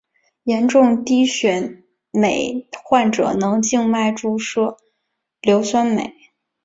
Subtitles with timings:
[0.45, 4.77] 严重低血镁患者能经静脉注射
[5.43, 6.09] 硫酸镁。